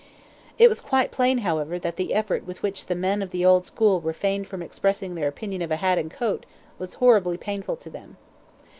[0.57, 3.65] It was quite plain, however, that the effort with which the men of the old
[3.65, 6.47] school refrained from expressing their opinion of a hat and a coat
[6.79, 8.17] was horribly painful to them.